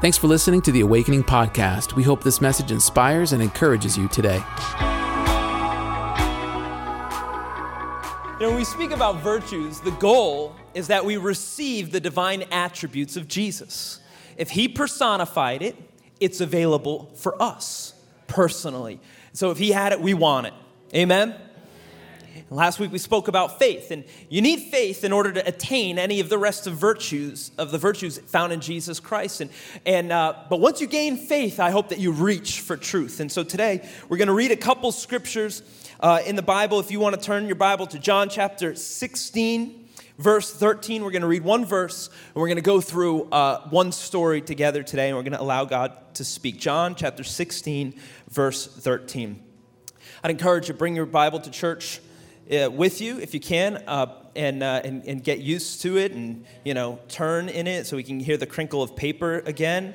[0.00, 1.94] Thanks for listening to the Awakening Podcast.
[1.94, 4.42] We hope this message inspires and encourages you today.
[8.38, 12.44] You know, when we speak about virtues, the goal is that we receive the divine
[12.50, 14.00] attributes of Jesus.
[14.38, 15.76] If he personified it,
[16.18, 17.92] it's available for us
[18.26, 19.00] personally.
[19.34, 20.54] So if he had it, we want it.
[20.94, 21.34] Amen?
[22.50, 26.20] Last week we spoke about faith, and you need faith in order to attain any
[26.20, 29.40] of the rest of virtues of the virtues found in Jesus Christ.
[29.40, 29.50] And,
[29.86, 33.20] and uh, but once you gain faith, I hope that you reach for truth.
[33.20, 35.62] And so today we're going to read a couple scriptures
[36.00, 36.80] uh, in the Bible.
[36.80, 39.88] If you want to turn your Bible to John chapter 16,
[40.18, 43.68] verse 13, we're going to read one verse, and we're going to go through uh,
[43.70, 46.58] one story together today, and we're going to allow God to speak.
[46.58, 47.94] John chapter 16,
[48.28, 49.42] verse 13.
[50.22, 52.00] I'd encourage you to bring your Bible to church
[52.50, 56.12] uh, with you if you can, uh, and, uh, and, and get used to it,
[56.12, 59.94] and you know turn in it so we can hear the crinkle of paper again.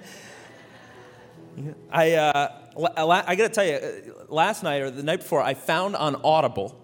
[1.90, 2.52] I uh,
[2.98, 6.16] I got to tell you, uh, last night or the night before, I found on
[6.24, 6.82] Audible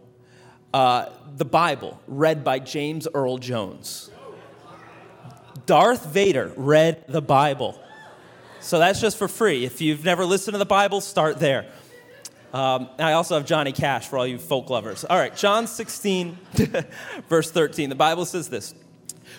[0.73, 4.09] uh, the Bible read by James Earl Jones.
[5.65, 7.79] Darth Vader read the Bible.
[8.61, 9.65] So that's just for free.
[9.65, 11.71] If you've never listened to the Bible, start there.
[12.53, 15.05] Um, I also have Johnny Cash for all you folk lovers.
[15.05, 16.37] All right, John 16,
[17.29, 17.89] verse 13.
[17.89, 18.73] The Bible says this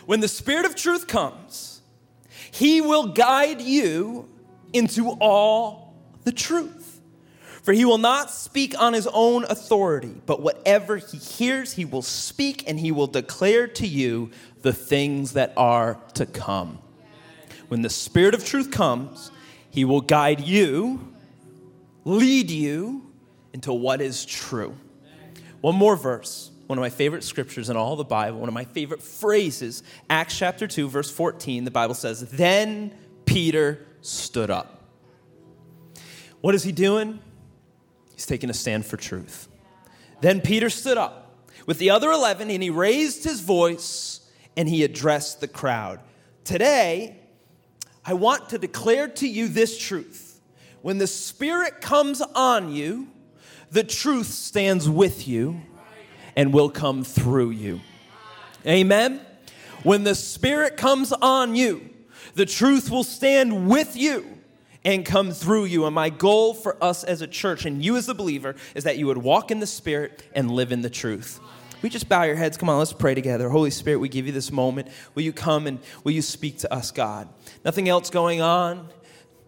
[0.07, 1.83] When the Spirit of truth comes,
[2.51, 4.29] he will guide you
[4.73, 7.01] into all the truth.
[7.63, 12.03] For he will not speak on his own authority, but whatever he hears, he will
[12.03, 14.31] speak and he will declare to you
[14.63, 16.81] the things that are to come.
[17.69, 19.31] When the Spirit of truth comes,
[19.71, 21.12] he will guide you
[22.05, 23.11] lead you
[23.53, 24.77] into what is true.
[25.61, 28.64] One more verse, one of my favorite scriptures in all the Bible, one of my
[28.64, 32.92] favorite phrases, Acts chapter 2, verse 14, the Bible says, Then
[33.27, 34.83] Peter stood up.
[36.41, 37.20] What is he doing?
[38.14, 39.48] He's taking a stand for truth.
[40.21, 44.21] Then Peter stood up with the other 11 and he raised his voice
[44.56, 46.00] and he addressed the crowd.
[46.44, 47.16] Today,
[48.04, 50.22] I want to declare to you this truth
[50.82, 53.09] when the Spirit comes on you,
[53.70, 55.60] the truth stands with you
[56.37, 57.81] and will come through you.
[58.66, 59.21] Amen?
[59.82, 61.88] When the Spirit comes on you,
[62.34, 64.26] the truth will stand with you
[64.84, 65.87] and come through you.
[65.87, 68.98] And my goal for us as a church and you as a believer is that
[68.98, 71.41] you would walk in the Spirit and live in the truth.
[71.82, 72.56] We just bow your heads.
[72.56, 73.48] Come on, let's pray together.
[73.48, 74.88] Holy Spirit, we give you this moment.
[75.15, 77.28] Will you come and will you speak to us, God?
[77.65, 78.88] Nothing else going on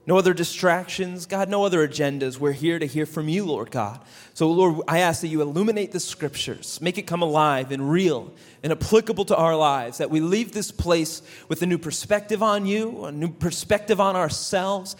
[0.07, 2.39] no other distractions, God, no other agendas.
[2.39, 4.01] We're here to hear from you, Lord God.
[4.35, 8.33] So, Lord, I ask that you illuminate the scriptures, make it come alive and real
[8.63, 12.67] and applicable to our lives, that we leave this place with a new perspective on
[12.67, 14.95] you, a new perspective on ourselves.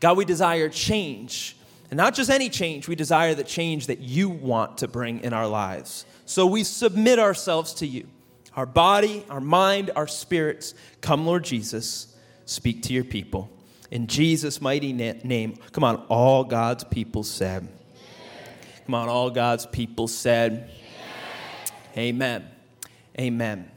[0.00, 1.56] God, we desire change.
[1.90, 5.32] And not just any change, we desire the change that you want to bring in
[5.32, 6.04] our lives.
[6.26, 8.08] So we submit ourselves to you.
[8.56, 10.74] Our body, our mind, our spirits.
[11.00, 13.50] Come, Lord Jesus, speak to your people.
[13.90, 15.56] In Jesus' mighty name.
[15.72, 17.68] Come on, all God's people said.
[18.84, 20.70] Come on, all God's people said.
[21.96, 22.48] Amen.
[23.18, 23.70] Amen.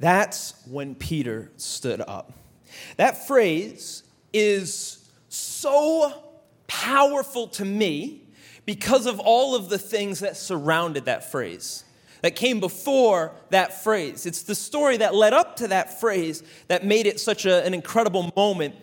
[0.00, 2.32] That's when Peter stood up.
[2.96, 4.02] That phrase
[4.32, 6.12] is so
[6.66, 8.22] powerful to me
[8.66, 11.84] because of all of the things that surrounded that phrase,
[12.22, 14.26] that came before that phrase.
[14.26, 17.74] It's the story that led up to that phrase that made it such a, an
[17.74, 18.74] incredible moment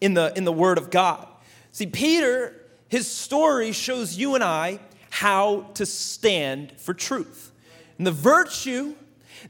[0.00, 1.26] in the, in the Word of God.
[1.72, 2.54] See, Peter,
[2.88, 4.80] his story shows you and I
[5.10, 7.52] how to stand for truth.
[7.98, 8.94] And the virtue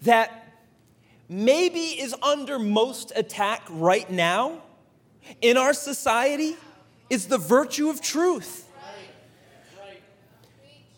[0.03, 0.47] that
[1.29, 4.62] maybe is under most attack right now
[5.41, 6.57] in our society
[7.11, 8.65] is the virtue of truth.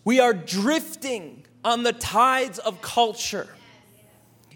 [0.05, 3.49] We are drifting on the tides of culture,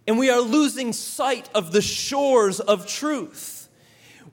[0.07, 3.62] and we are losing sight of the shores of truth.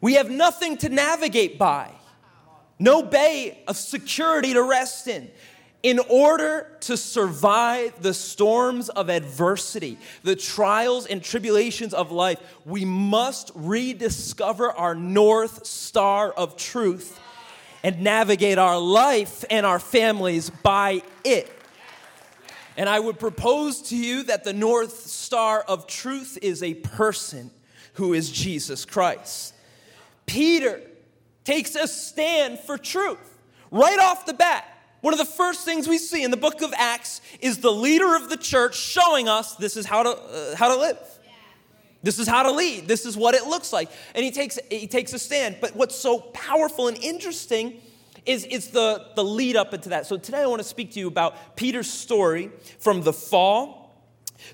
[0.02, 1.92] We have nothing to navigate by,
[2.78, 5.30] no bay of security to rest in.
[5.82, 12.84] In order to survive the storms of adversity, the trials and tribulations of life, we
[12.84, 17.18] must rediscover our North Star of truth
[17.82, 21.50] and navigate our life and our families by it.
[22.76, 27.52] And I would propose to you that the North Star of truth is a person
[27.94, 29.54] who is Jesus Christ.
[30.30, 30.80] Peter
[31.44, 33.18] takes a stand for truth
[33.72, 34.64] right off the bat.
[35.02, 38.16] One of the first things we see in the book of Acts is the leader
[38.16, 41.00] of the church showing us this is how to, uh, how to live.
[42.04, 42.88] This is how to lead.
[42.88, 43.90] This is what it looks like.
[44.14, 45.58] And he takes, he takes a stand.
[45.60, 47.82] But what's so powerful and interesting
[48.26, 50.06] is, is the, the lead up into that.
[50.06, 53.79] So today I want to speak to you about Peter's story from the fall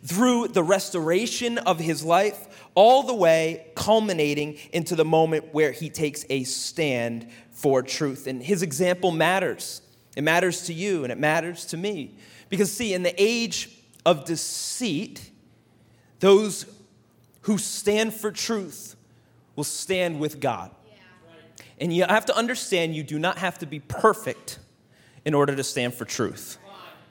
[0.04, 5.90] through the restoration of his life, all the way culminating into the moment where he
[5.90, 8.28] takes a stand for truth.
[8.28, 9.82] And his example matters.
[10.16, 12.16] It matters to you and it matters to me.
[12.50, 13.70] Because, see, in the age
[14.06, 15.30] of deceit,
[16.20, 16.66] those
[17.42, 18.96] who stand for truth
[19.56, 20.72] will stand with God.
[21.80, 24.60] And you have to understand you do not have to be perfect
[25.26, 26.58] in order to stand for truth.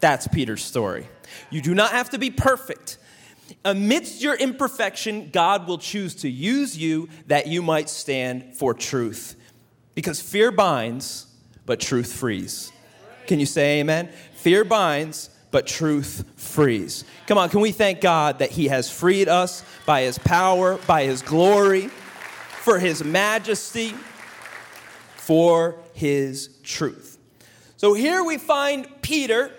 [0.01, 1.07] That's Peter's story.
[1.51, 2.99] You do not have to be perfect.
[3.65, 9.37] Amidst your imperfection, God will choose to use you that you might stand for truth.
[9.95, 11.27] Because fear binds,
[11.67, 12.73] but truth frees.
[13.27, 14.11] Can you say amen?
[14.35, 17.05] Fear binds, but truth frees.
[17.27, 21.05] Come on, can we thank God that He has freed us by His power, by
[21.05, 21.89] His glory,
[22.63, 23.95] for His majesty,
[25.17, 27.19] for His truth.
[27.77, 29.53] So here we find Peter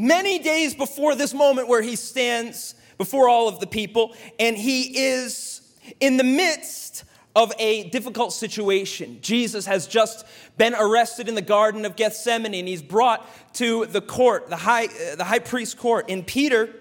[0.00, 4.98] many days before this moment where he stands before all of the people, and he
[4.98, 5.62] is
[6.00, 7.04] in the midst
[7.34, 9.18] of a difficult situation.
[9.20, 10.26] Jesus has just
[10.58, 14.86] been arrested in the Garden of Gethsemane and he's brought to the court, the high,
[14.86, 16.10] uh, the high priest court.
[16.10, 16.74] And Peter,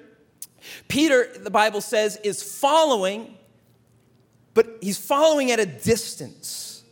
[0.88, 3.38] Peter, the Bible says, is following,
[4.56, 6.84] but he's following at a distance.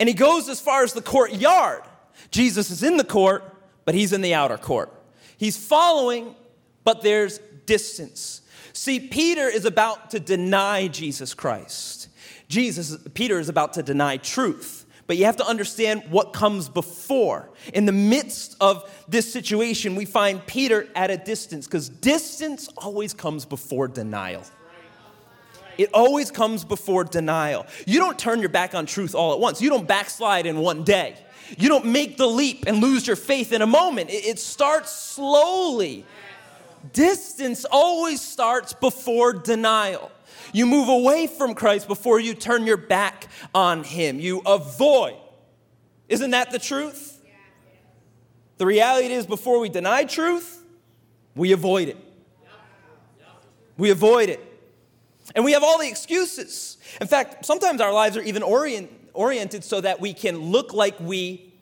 [0.00, 1.82] And he goes as far as the courtyard.
[2.30, 3.44] Jesus is in the court,
[3.84, 4.97] but he's in the outer court.
[5.38, 6.34] He's following,
[6.84, 8.42] but there's distance.
[8.72, 12.08] See, Peter is about to deny Jesus Christ.
[12.48, 14.86] Jesus, Peter is about to deny truth.
[15.08, 17.48] But you have to understand what comes before.
[17.72, 23.14] In the midst of this situation, we find Peter at a distance because distance always
[23.14, 24.42] comes before denial.
[25.78, 27.64] It always comes before denial.
[27.86, 29.62] You don't turn your back on truth all at once.
[29.62, 31.16] You don't backslide in one day.
[31.56, 34.10] You don't make the leap and lose your faith in a moment.
[34.10, 36.04] It starts slowly.
[36.92, 40.10] Distance always starts before denial.
[40.52, 44.20] You move away from Christ before you turn your back on Him.
[44.20, 45.16] You avoid.
[46.08, 47.20] Isn't that the truth?
[48.56, 50.64] The reality is, before we deny truth,
[51.34, 51.96] we avoid it.
[53.76, 54.44] We avoid it.
[55.34, 56.78] And we have all the excuses.
[57.00, 60.98] In fact, sometimes our lives are even orient, oriented so that we can look like
[61.00, 61.52] we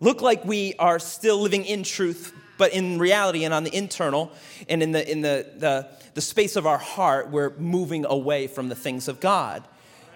[0.00, 4.30] look like we are still living in truth, but in reality and on the internal
[4.68, 8.68] and in the in the, the the space of our heart, we're moving away from
[8.68, 9.62] the things of God.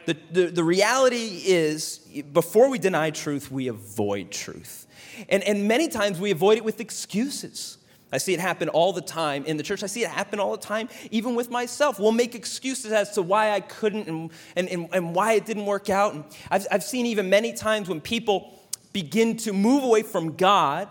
[0.07, 1.99] The, the, the reality is,
[2.33, 4.87] before we deny truth, we avoid truth.
[5.29, 7.77] And, and many times we avoid it with excuses.
[8.13, 9.83] I see it happen all the time in the church.
[9.83, 12.01] I see it happen all the time, even with myself.
[12.01, 15.67] We'll make excuses as to why I couldn't and, and, and, and why it didn't
[15.67, 16.15] work out.
[16.15, 18.59] And I've, I've seen even many times when people
[18.93, 20.89] begin to move away from God,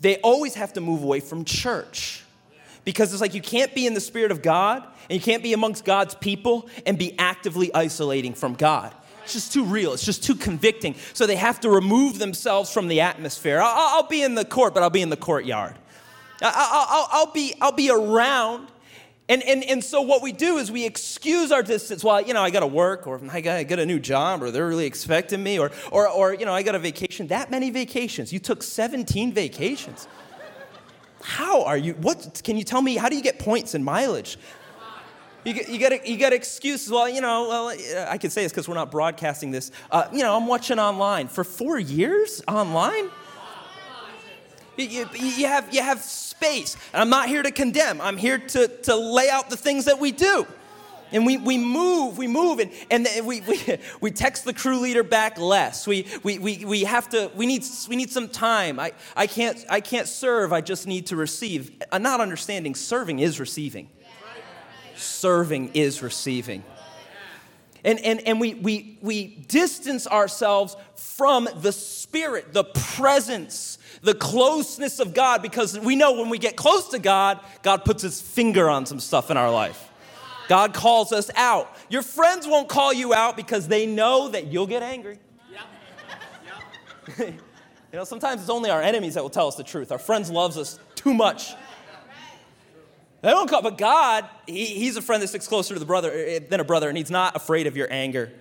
[0.00, 2.22] they always have to move away from church
[2.84, 5.52] because it's like you can't be in the Spirit of God and you can't be
[5.52, 8.94] amongst God's people and be actively isolating from God.
[9.24, 9.92] It's just too real.
[9.92, 10.96] It's just too convicting.
[11.12, 13.60] So they have to remove themselves from the atmosphere.
[13.60, 15.76] I'll, I'll be in the court, but I'll be in the courtyard.
[16.42, 18.68] I'll, I'll, I'll, be, I'll be around.
[19.28, 22.02] And, and, and so what we do is we excuse our distance.
[22.02, 24.50] Well, you know, I got to work, or I got, got a new job, or
[24.50, 27.28] they're really expecting me, or, or, or, you know, I got a vacation.
[27.28, 28.32] That many vacations.
[28.32, 30.08] You took 17 vacations.
[31.22, 31.94] How are you?
[31.94, 32.96] What can you tell me?
[32.96, 34.38] How do you get points and mileage?
[35.44, 36.90] You you get, you get excuses.
[36.90, 39.72] Well, you know, well, I can say this because we're not broadcasting this.
[39.90, 43.10] Uh, you know, I'm watching online for four years online.
[44.76, 46.76] You, you, have, you have space.
[46.92, 49.98] And I'm not here to condemn, I'm here to, to lay out the things that
[49.98, 50.46] we do.
[51.12, 53.60] And we, we move, we move, and, and we, we,
[54.00, 55.86] we text the crew leader back less.
[55.86, 58.80] We, we, we, we have to, we need, we need some time.
[58.80, 61.70] I, I, can't, I can't serve, I just need to receive.
[61.92, 63.90] I'm not understanding, serving is receiving.
[64.96, 66.62] Serving is receiving.
[67.84, 75.00] And, and, and we, we, we distance ourselves from the spirit, the presence, the closeness
[75.00, 78.70] of God because we know when we get close to God, God puts his finger
[78.70, 79.90] on some stuff in our life.
[80.48, 81.74] God calls us out.
[81.88, 85.18] Your friends won't call you out because they know that you'll get angry.
[87.92, 89.92] You know, sometimes it's only our enemies that will tell us the truth.
[89.92, 91.54] Our friends loves us too much.
[93.22, 96.12] They don't call, but God, he, He's a friend that sticks closer to the brother
[96.12, 98.32] eh, than a brother, and He's not afraid of your anger.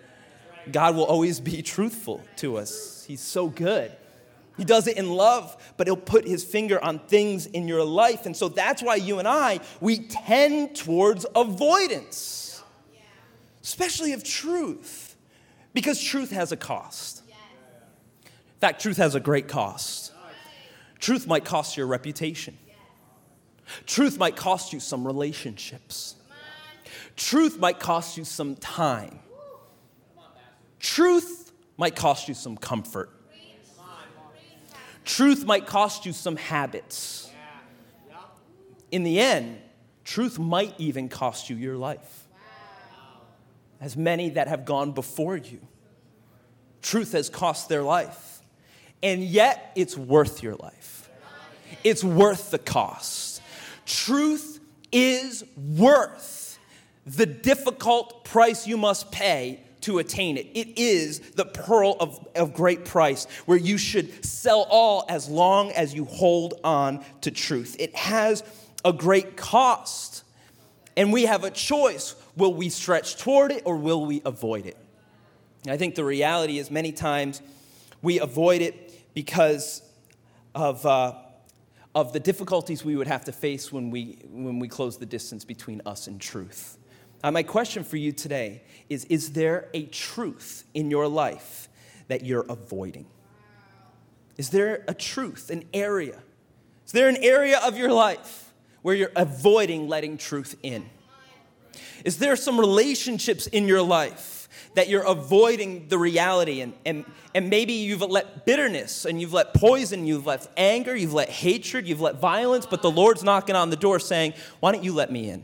[0.72, 3.06] God will always be truthful to us.
[3.08, 3.92] He's so good.
[4.58, 8.26] He does it in love, but he'll put his finger on things in your life.
[8.26, 12.62] And so that's why you and I, we tend towards avoidance.
[13.64, 15.16] especially of truth,
[15.74, 17.24] because truth has a cost.
[17.28, 20.12] In fact, truth has a great cost.
[21.00, 22.58] Truth might cost your reputation.
[23.86, 26.16] Truth might cost you some relationships.
[27.16, 29.20] Truth might cost you some time.
[30.80, 33.10] Truth might cost you some comfort.
[35.06, 37.30] Truth might cost you some habits.
[38.92, 39.60] In the end,
[40.04, 42.28] truth might even cost you your life.
[43.80, 45.60] As many that have gone before you,
[46.82, 48.42] truth has cost their life.
[49.02, 51.10] And yet, it's worth your life.
[51.84, 53.31] It's worth the cost.
[53.86, 54.60] Truth
[54.92, 56.60] is worth
[57.06, 60.48] the difficult price you must pay to attain it.
[60.54, 65.72] It is the pearl of, of great price where you should sell all as long
[65.72, 67.76] as you hold on to truth.
[67.80, 68.44] It has
[68.86, 70.24] a great cost.
[70.96, 74.78] And we have a choice will we stretch toward it or will we avoid it?
[75.68, 77.42] I think the reality is many times
[78.02, 79.82] we avoid it because
[80.56, 81.14] of, uh,
[81.94, 85.44] of the difficulties we would have to face when we, when we close the distance
[85.44, 86.78] between us and truth.
[87.24, 91.70] Uh, my question for you today is Is there a truth in your life
[92.08, 93.06] that you're avoiding?
[94.38, 96.20] Is there a truth, an area?
[96.86, 100.90] Is there an area of your life where you're avoiding letting truth in?
[102.04, 104.41] Is there some relationships in your life
[104.74, 109.54] that you're avoiding the reality and, and, and maybe you've let bitterness and you've let
[109.54, 113.70] poison, you've let anger, you've let hatred, you've let violence, but the Lord's knocking on
[113.70, 115.44] the door saying, Why don't you let me in?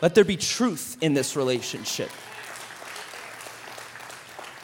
[0.00, 2.10] Let there be truth in this relationship.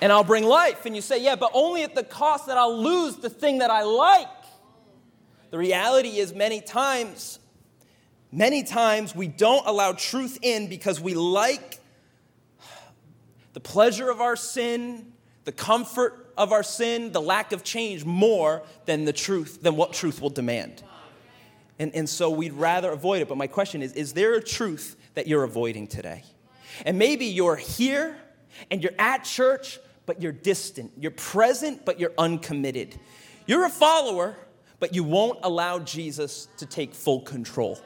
[0.00, 0.84] And I'll bring life.
[0.84, 3.70] And you say, yeah, but only at the cost that I'll lose the thing that
[3.70, 4.28] I like.
[5.50, 7.38] The reality is, many times,
[8.30, 11.77] many times we don't allow truth in because we like
[13.52, 15.12] the pleasure of our sin,
[15.44, 19.92] the comfort of our sin, the lack of change more than the truth, than what
[19.92, 20.82] truth will demand.
[21.78, 23.28] And, and so we'd rather avoid it.
[23.28, 26.22] But my question is is there a truth that you're avoiding today?
[26.84, 28.16] And maybe you're here
[28.70, 30.92] and you're at church, but you're distant.
[30.98, 32.98] You're present, but you're uncommitted.
[33.46, 34.36] You're a follower,
[34.80, 37.78] but you won't allow Jesus to take full control.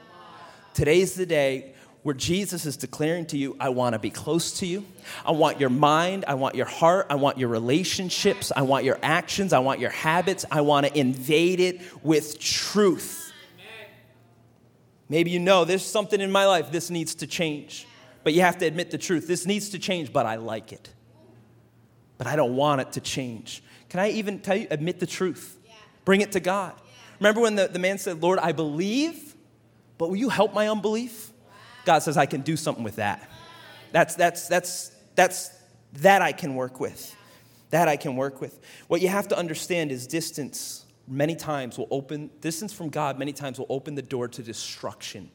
[0.75, 4.67] Today's the day where Jesus is declaring to you, I want to be close to
[4.67, 4.85] you.
[5.25, 6.25] I want your mind.
[6.27, 7.07] I want your heart.
[7.11, 8.51] I want your relationships.
[8.55, 9.53] I want your actions.
[9.53, 10.45] I want your habits.
[10.51, 13.33] I want to invade it with truth.
[15.09, 17.87] Maybe you know there's something in my life, this needs to change.
[18.25, 19.27] But you have to admit the truth.
[19.27, 20.89] This needs to change, but I like it.
[22.19, 23.63] But I don't want it to change.
[23.89, 25.59] Can I even tell you, admit the truth?
[26.05, 26.73] Bring it to God.
[27.21, 29.37] Remember when the, the man said, Lord, I believe,
[29.99, 31.32] but will you help my unbelief?
[31.85, 33.29] God says, I can do something with that.
[33.93, 35.51] That's, that's, that's, that's,
[35.95, 37.15] that I can work with.
[37.71, 38.61] That I can work with.
[38.89, 43.33] What you have to understand is distance many times will open, distance from God many
[43.33, 45.31] times will open the door to destruction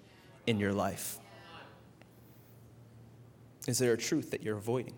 [0.46, 1.20] in your life.
[3.68, 4.96] Is there a truth that you're avoiding?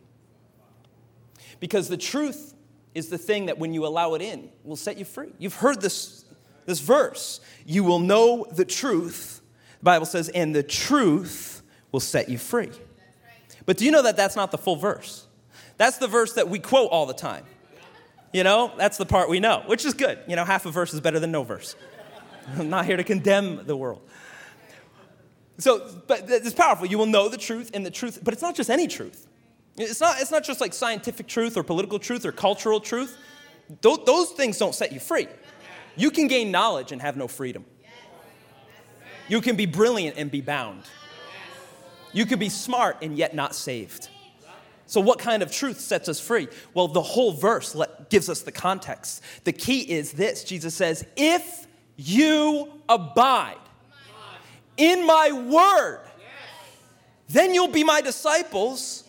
[1.60, 2.53] Because the truth
[2.94, 5.34] is the thing that when you allow it in will set you free.
[5.39, 6.25] You've heard this,
[6.65, 7.41] this verse.
[7.65, 9.38] You will know the truth,
[9.79, 12.69] the Bible says, and the truth will set you free.
[13.65, 15.25] But do you know that that's not the full verse?
[15.77, 17.45] That's the verse that we quote all the time.
[18.33, 20.19] You know, that's the part we know, which is good.
[20.27, 21.75] You know, half a verse is better than no verse.
[22.57, 24.01] I'm not here to condemn the world.
[25.57, 26.86] So, but it's powerful.
[26.86, 29.27] You will know the truth and the truth, but it's not just any truth.
[29.77, 33.17] It's not, it's not just like scientific truth or political truth or cultural truth.
[33.81, 35.27] Those, those things don't set you free.
[35.95, 37.65] You can gain knowledge and have no freedom.
[39.29, 40.83] You can be brilliant and be bound.
[42.12, 44.09] You can be smart and yet not saved.
[44.88, 46.48] So, what kind of truth sets us free?
[46.74, 49.21] Well, the whole verse let, gives us the context.
[49.43, 53.57] The key is this Jesus says, If you abide
[54.77, 56.01] in my word,
[57.27, 59.03] then you'll be my disciples,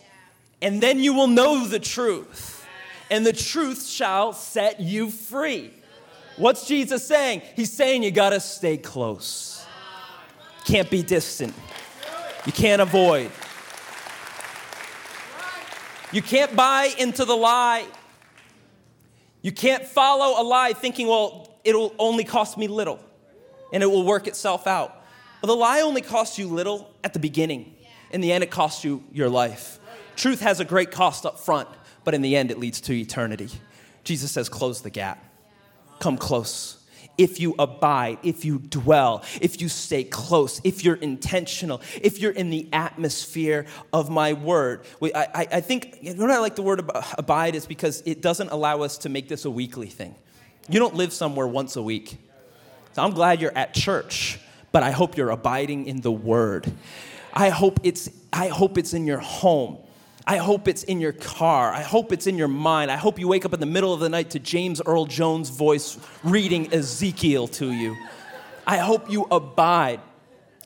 [0.61, 2.63] and then you will know the truth,
[3.09, 5.71] and the truth shall set you free.
[6.37, 7.41] What's Jesus saying?
[7.55, 9.60] He's saying you gotta stay close.
[10.65, 11.53] Can't be distant.
[12.45, 13.31] You can't avoid.
[16.11, 17.85] You can't buy into the lie.
[19.41, 22.99] You can't follow a lie thinking, well, it'll only cost me little
[23.73, 25.03] and it will work itself out.
[25.41, 27.75] Well, the lie only costs you little at the beginning.
[28.11, 29.79] In the end, it costs you your life.
[30.15, 31.69] Truth has a great cost up front,
[32.03, 33.49] but in the end, it leads to eternity.
[34.03, 35.23] Jesus says, close the gap.
[35.99, 36.80] Come close.
[37.17, 42.31] If you abide, if you dwell, if you stay close, if you're intentional, if you're
[42.31, 44.85] in the atmosphere of my word.
[45.01, 48.49] I, I think, you know what I like the word abide is because it doesn't
[48.49, 50.15] allow us to make this a weekly thing.
[50.69, 52.17] You don't live somewhere once a week.
[52.93, 54.39] So I'm glad you're at church,
[54.71, 56.71] but I hope you're abiding in the word.
[57.33, 59.77] I hope it's, I hope it's in your home.
[60.27, 61.71] I hope it's in your car.
[61.71, 62.91] I hope it's in your mind.
[62.91, 65.49] I hope you wake up in the middle of the night to James Earl Jones'
[65.49, 67.97] voice reading Ezekiel to you.
[68.67, 69.99] I hope you abide.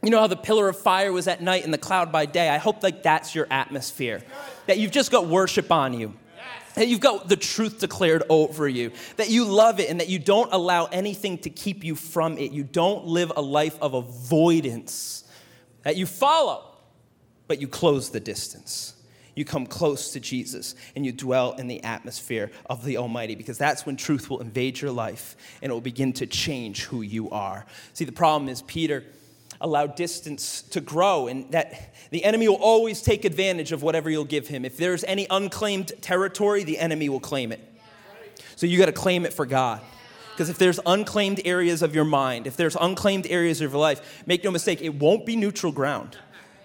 [0.03, 2.49] You know how the pillar of fire was at night and the cloud by day?
[2.49, 4.21] I hope like that's your atmosphere.
[4.67, 6.13] That you've just got worship on you.
[6.75, 10.19] That you've got the truth declared over you, that you love it, and that you
[10.19, 12.51] don't allow anything to keep you from it.
[12.51, 15.23] You don't live a life of avoidance,
[15.83, 16.75] that you follow,
[17.47, 18.94] but you close the distance
[19.35, 23.57] you come close to Jesus and you dwell in the atmosphere of the Almighty because
[23.57, 27.29] that's when truth will invade your life and it will begin to change who you
[27.29, 27.65] are.
[27.93, 29.03] See, the problem is Peter
[29.61, 34.25] allowed distance to grow and that the enemy will always take advantage of whatever you'll
[34.25, 34.65] give him.
[34.65, 37.59] If there's any unclaimed territory, the enemy will claim it.
[38.55, 39.81] So you got to claim it for God.
[40.35, 44.23] Because if there's unclaimed areas of your mind, if there's unclaimed areas of your life,
[44.25, 46.17] make no mistake, it won't be neutral ground.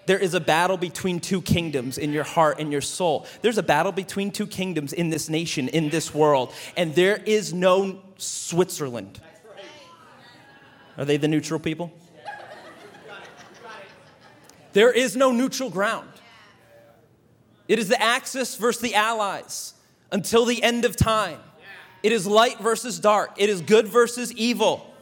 [0.06, 3.26] There is a battle between two kingdoms in your heart and your soul.
[3.42, 7.52] There's a battle between two kingdoms in this nation, in this world, and there is
[7.52, 9.20] no Switzerland.
[10.98, 11.92] Are they the neutral people?
[14.72, 16.08] There is no neutral ground.
[17.68, 19.74] It is the Axis versus the Allies
[20.12, 21.38] until the end of time.
[22.02, 23.32] It is light versus dark.
[23.36, 24.92] It is good versus evil.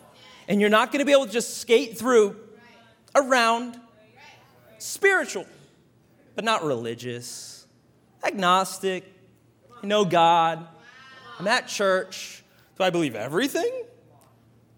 [0.49, 2.37] And you're not going to be able to just skate through
[3.15, 3.79] around
[4.79, 5.47] spiritual,
[6.35, 7.67] but not religious,
[8.25, 9.05] agnostic,
[9.83, 10.67] know God,
[11.39, 12.43] I'm at church.
[12.77, 13.85] Do I believe everything?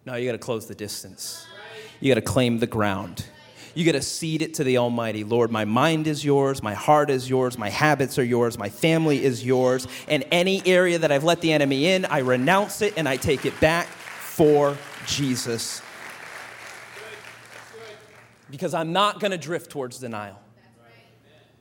[0.07, 1.47] No, you got to close the distance.
[2.01, 3.25] You got to claim the ground.
[3.75, 5.23] You got to cede it to the Almighty.
[5.23, 9.23] Lord, my mind is yours, my heart is yours, my habits are yours, my family
[9.23, 9.87] is yours.
[10.09, 13.47] And any area that I've let the enemy in, I renounce it and I take
[13.47, 15.83] it back for Jesus
[18.51, 20.39] because I'm not going to drift towards denial.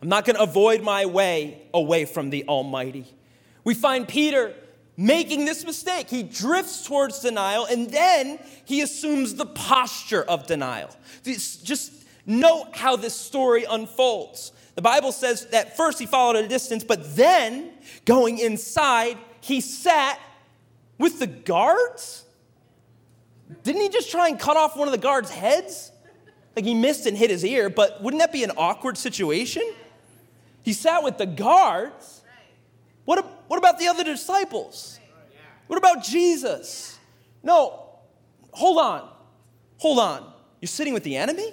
[0.02, 3.06] I'm not going to avoid my way away from the Almighty.
[3.64, 4.54] We find Peter
[4.96, 6.10] making this mistake.
[6.10, 10.90] He drifts towards denial and then he assumes the posture of denial.
[11.24, 11.92] Just
[12.26, 14.52] note how this story unfolds.
[14.76, 17.72] The Bible says that first he followed at a distance, but then
[18.06, 20.20] going inside, he sat
[20.98, 22.24] with the guards.
[23.64, 25.92] Didn't he just try and cut off one of the guards' heads?
[26.60, 29.64] Like he missed and hit his ear, but wouldn't that be an awkward situation?
[30.62, 32.22] He sat with the guards.
[33.06, 35.00] What, what about the other disciples?
[35.68, 37.00] What about Jesus?
[37.44, 37.92] No,
[38.52, 39.10] hold on.
[39.78, 40.34] Hold on.
[40.60, 41.50] You're sitting with the enemy?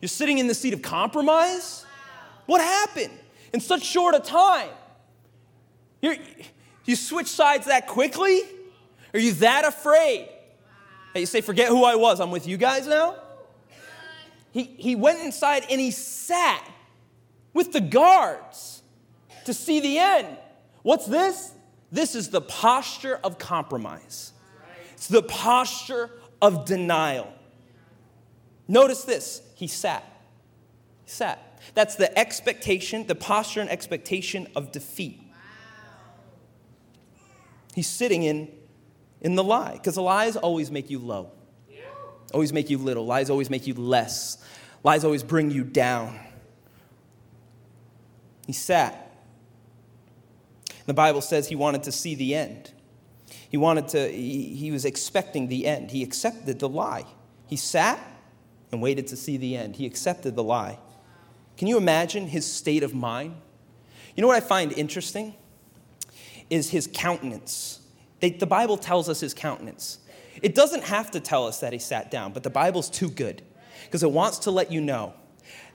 [0.00, 1.86] You're sitting in the seat of compromise?
[2.46, 3.16] What happened
[3.54, 4.70] in such short a time?
[6.02, 6.16] You're,
[6.84, 8.42] you switch sides that quickly?
[9.14, 10.28] Are you that afraid?
[11.14, 13.14] That you say, forget who I was, I'm with you guys now?
[14.52, 16.64] He, he went inside and he sat
[17.54, 18.82] with the guards
[19.44, 20.36] to see the end.
[20.82, 21.52] What's this?
[21.92, 24.32] This is the posture of compromise,
[24.92, 26.10] it's the posture
[26.40, 27.32] of denial.
[28.68, 30.04] Notice this he sat.
[31.04, 31.60] He sat.
[31.74, 35.20] That's the expectation, the posture and expectation of defeat.
[37.74, 38.48] He's sitting in,
[39.20, 41.32] in the lie, because the lies always make you low
[42.30, 43.06] always make you little.
[43.06, 44.38] Lies always make you less.
[44.82, 46.18] Lies always bring you down.
[48.46, 49.14] He sat.
[50.86, 52.72] The Bible says he wanted to see the end.
[53.48, 55.90] He wanted to, he, he was expecting the end.
[55.90, 57.04] He accepted the lie.
[57.46, 58.00] He sat
[58.72, 59.76] and waited to see the end.
[59.76, 60.78] He accepted the lie.
[61.56, 63.34] Can you imagine his state of mind?
[64.16, 65.34] You know what I find interesting?
[66.48, 67.80] Is his countenance.
[68.20, 69.98] They, the Bible tells us his countenance.
[70.42, 73.42] It doesn't have to tell us that he sat down, but the Bible's too good
[73.84, 75.14] because it wants to let you know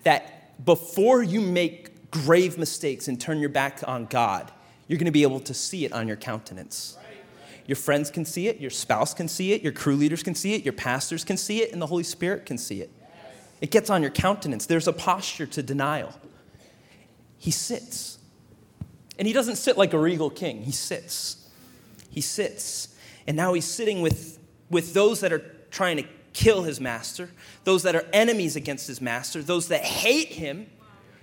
[0.04, 4.52] that before you make grave mistakes and turn your back on God,
[4.88, 6.98] you're going to be able to see it on your countenance.
[7.68, 10.54] Your friends can see it, your spouse can see it, your crew leaders can see
[10.54, 12.92] it, your pastors can see it, and the Holy Spirit can see it.
[13.60, 14.68] It gets on your countenance.
[14.68, 16.14] There's a posture to denial.
[17.38, 18.20] He sits.
[19.18, 21.50] And he doesn't sit like a regal king, he sits.
[22.10, 22.96] He sits.
[23.28, 27.30] And now he's sitting with with those that are trying to kill his master,
[27.64, 30.68] those that are enemies against his master, those that hate him.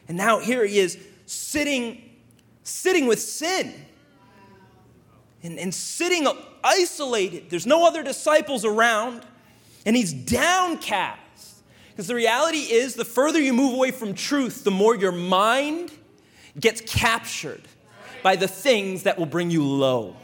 [0.08, 2.08] And now here he is sitting
[2.64, 3.74] sitting with sin.
[5.42, 6.26] and, and sitting
[6.62, 7.50] isolated.
[7.50, 9.22] There's no other disciples around,
[9.84, 11.18] and he's downcast.
[11.90, 15.90] Because the reality is, the further you move away from truth, the more your mind
[16.58, 17.62] gets captured
[18.22, 20.16] by the things that will bring you low.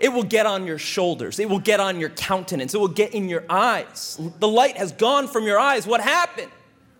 [0.00, 1.38] It will get on your shoulders.
[1.38, 2.74] It will get on your countenance.
[2.74, 4.18] It will get in your eyes.
[4.38, 5.86] The light has gone from your eyes.
[5.86, 6.50] What happened?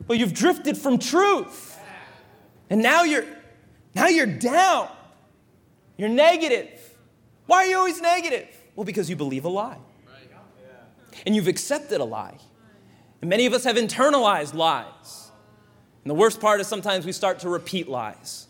[0.06, 1.78] Well, you've drifted from truth.
[2.68, 3.24] And now you're
[3.94, 4.88] now you're down.
[5.96, 6.68] You're negative.
[7.46, 8.48] Why are you always negative?
[8.76, 9.78] Well, because you believe a lie.
[11.26, 12.38] And you've accepted a lie.
[13.20, 15.30] And many of us have internalized lies.
[16.04, 18.46] And the worst part is sometimes we start to repeat lies.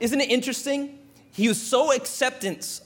[0.00, 0.98] Isn't it interesting?
[1.32, 2.80] He was so acceptance,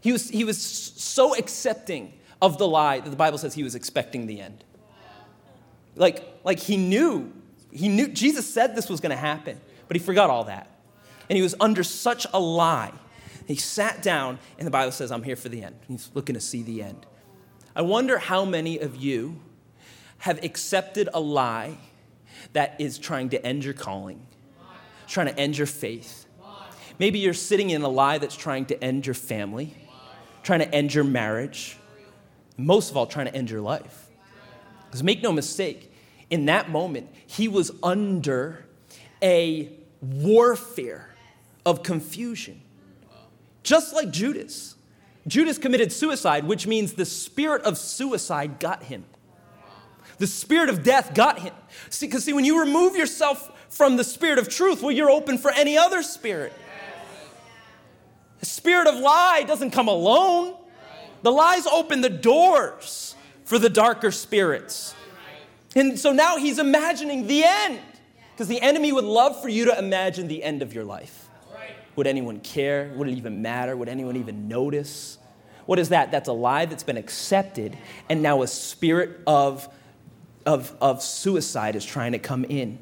[0.00, 3.74] he was, he was so accepting of the lie that the Bible says he was
[3.74, 4.64] expecting the end.
[5.96, 7.32] Like, like he knew,
[7.72, 10.70] he knew Jesus said this was gonna happen, but he forgot all that.
[11.28, 12.92] And he was under such a lie.
[13.46, 15.76] He sat down, and the Bible says, I'm here for the end.
[15.88, 17.06] He's looking to see the end.
[17.74, 19.40] I wonder how many of you
[20.18, 21.78] have accepted a lie
[22.52, 24.26] that is trying to end your calling,
[25.06, 26.26] trying to end your faith.
[26.98, 29.76] Maybe you're sitting in a lie that's trying to end your family,
[30.42, 31.76] trying to end your marriage,
[32.56, 34.08] most of all, trying to end your life.
[34.86, 35.92] Because make no mistake,
[36.30, 38.64] in that moment, he was under
[39.22, 39.70] a
[40.00, 41.14] warfare
[41.66, 42.60] of confusion,
[43.62, 44.74] just like Judas.
[45.26, 49.04] Judas committed suicide, which means the spirit of suicide got him.
[50.16, 51.54] The spirit of death got him.
[51.90, 55.38] See, because see, when you remove yourself from the spirit of truth, well, you're open
[55.38, 56.52] for any other spirit.
[58.40, 60.54] The spirit of lie doesn't come alone.
[61.22, 64.94] The lies open the doors for the darker spirits.
[65.74, 67.80] And so now he's imagining the end.
[68.32, 71.28] Because the enemy would love for you to imagine the end of your life.
[71.96, 72.92] Would anyone care?
[72.94, 73.76] Would it even matter?
[73.76, 75.18] Would anyone even notice?
[75.66, 76.12] What is that?
[76.12, 77.76] That's a lie that's been accepted,
[78.08, 79.68] and now a spirit of
[80.48, 82.78] of, of suicide is trying to come in.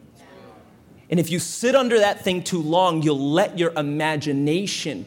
[1.10, 5.04] And if you sit under that thing too long, you'll let your imagination,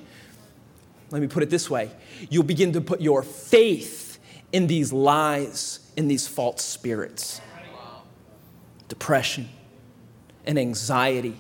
[1.11, 1.91] let me put it this way,
[2.29, 4.19] you'll begin to put your faith
[4.51, 7.41] in these lies, in these false spirits.
[8.87, 9.49] Depression
[10.45, 11.35] and anxiety.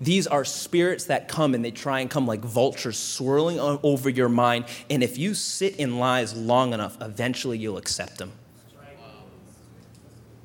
[0.00, 4.28] These are spirits that come and they try and come like vultures swirling over your
[4.28, 4.66] mind.
[4.90, 8.32] And if you sit in lies long enough, eventually you'll accept them.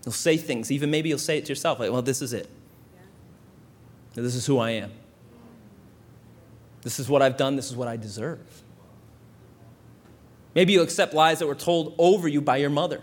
[0.06, 2.50] You'll say things, even maybe you'll say it to yourself, like, well, this is it.
[4.14, 4.92] This is who I am.
[6.82, 8.40] This is what I've done, this is what I deserve.
[10.56, 13.02] Maybe you'll accept lies that were told over you by your mother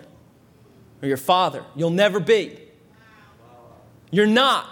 [1.02, 1.64] or your father.
[1.74, 2.58] You'll never be.
[4.10, 4.66] You're not.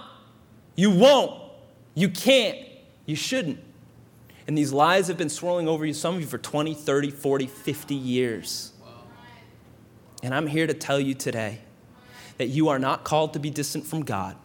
[0.74, 1.40] You won't.
[1.94, 2.58] You can't.
[3.06, 3.60] You shouldn't.
[4.46, 7.46] And these lies have been swirling over you, some of you for 20, 30, 40,
[7.46, 8.72] 50 years.
[10.22, 11.60] And I'm here to tell you today
[12.38, 14.36] that you are not called to be distant from God,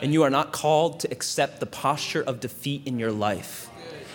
[0.00, 3.68] and you are not called to accept the posture of defeat in your life.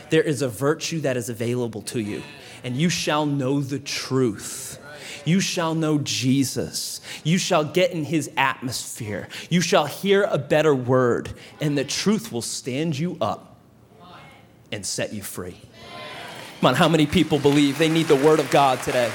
[0.09, 2.23] There is a virtue that is available to you,
[2.63, 4.79] and you shall know the truth.
[5.25, 7.01] You shall know Jesus.
[7.23, 9.27] You shall get in his atmosphere.
[9.49, 13.57] You shall hear a better word, and the truth will stand you up
[14.71, 15.57] and set you free.
[16.59, 19.11] Come on, how many people believe they need the word of God today?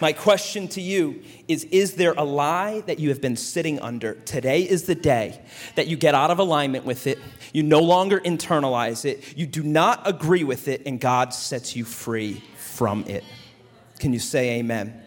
[0.00, 4.14] My question to you is Is there a lie that you have been sitting under?
[4.14, 5.40] Today is the day
[5.74, 7.18] that you get out of alignment with it.
[7.52, 9.36] You no longer internalize it.
[9.36, 13.24] You do not agree with it, and God sets you free from it.
[13.98, 15.02] Can you say amen?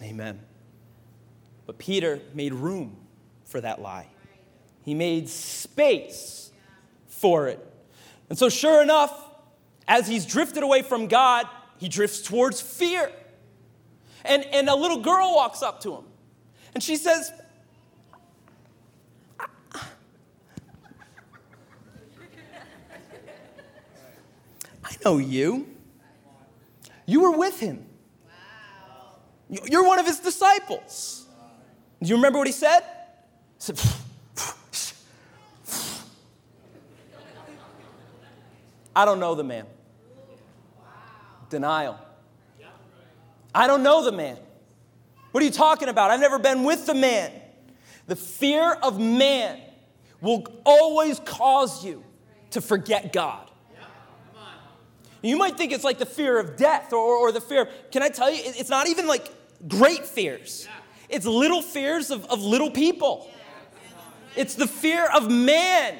[0.00, 0.10] Amen.
[0.10, 0.40] amen.
[1.66, 2.96] But Peter made room
[3.44, 4.08] for that lie,
[4.82, 6.50] he made space
[7.06, 7.60] for it.
[8.28, 9.24] And so, sure enough,
[9.88, 11.46] as he's drifted away from God,
[11.78, 13.10] he drifts towards fear.
[14.28, 16.04] And, and a little girl walks up to him.
[16.74, 17.32] And she says,
[24.84, 25.68] I know you.
[27.06, 27.86] You were with him.
[29.48, 31.26] You're one of his disciples.
[32.02, 32.80] Do you remember what he said?
[32.80, 33.80] He said,
[38.94, 39.66] I don't know the man.
[41.48, 41.98] Denial.
[43.56, 44.36] I don't know the man.
[45.32, 46.10] What are you talking about?
[46.10, 47.32] I've never been with the man.
[48.06, 49.58] The fear of man
[50.20, 52.04] will always cause you
[52.50, 53.50] to forget God.
[55.22, 57.62] You might think it's like the fear of death or, or the fear.
[57.62, 59.32] of, Can I tell you, it's not even like
[59.66, 60.68] great fears,
[61.08, 63.30] it's little fears of, of little people.
[64.36, 65.96] It's the fear of man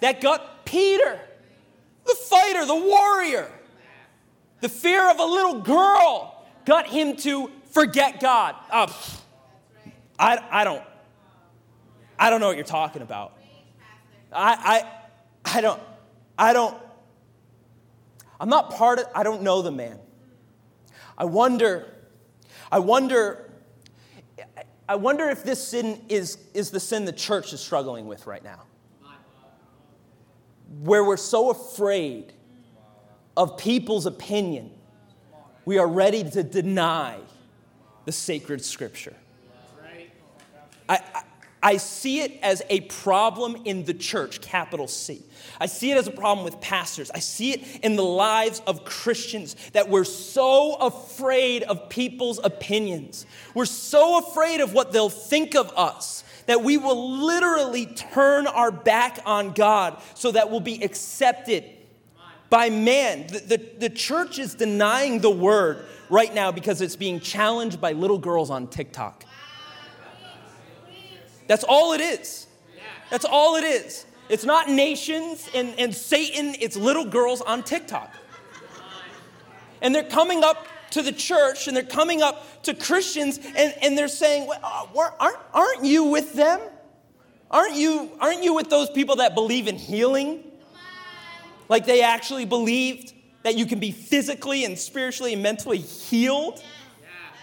[0.00, 1.20] that got Peter,
[2.04, 3.48] the fighter, the warrior.
[4.60, 6.33] The fear of a little girl
[6.64, 8.54] got him to forget God.
[8.70, 8.92] Uh,
[10.18, 10.82] I, I don't
[12.18, 13.36] I don't know what you're talking about.
[14.32, 14.82] I,
[15.44, 15.80] I, I don't,
[16.38, 16.76] I don't,
[18.40, 19.98] I'm not part of, I don't know the man.
[21.16, 21.92] I wonder,
[22.70, 23.50] I wonder,
[24.88, 28.42] I wonder if this sin is, is the sin the church is struggling with right
[28.42, 28.62] now.
[30.80, 32.32] Where we're so afraid
[33.36, 34.72] of people's opinion,
[35.64, 37.18] we are ready to deny
[38.04, 39.14] the sacred scripture.
[40.88, 41.00] I,
[41.62, 45.22] I see it as a problem in the church, capital C.
[45.58, 47.10] I see it as a problem with pastors.
[47.10, 53.24] I see it in the lives of Christians that we're so afraid of people's opinions.
[53.54, 58.70] We're so afraid of what they'll think of us that we will literally turn our
[58.70, 61.64] back on God so that we'll be accepted
[62.50, 63.26] by man.
[63.26, 67.92] The, the, the church is denying the word right now because it's being challenged by
[67.92, 69.24] little girls on TikTok.
[71.46, 72.46] That's all it is.
[73.10, 74.06] That's all it is.
[74.28, 78.14] It's not nations and, and Satan, it's little girls on TikTok.
[79.82, 83.98] And they're coming up to the church and they're coming up to Christians and, and
[83.98, 86.60] they're saying, well, uh, aren't, aren't you with them?
[87.50, 90.43] Aren't you, aren't you with those people that believe in healing?
[91.68, 96.62] Like they actually believed that you can be physically and spiritually and mentally healed?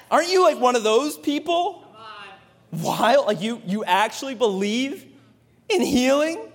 [0.10, 1.86] Aren't you like one of those people?
[2.72, 5.06] While like you, you actually believe
[5.70, 6.52] in healing?